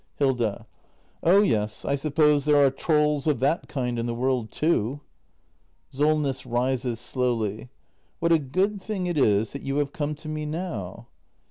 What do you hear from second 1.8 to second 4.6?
I suppose there are trolls of that kind in the world,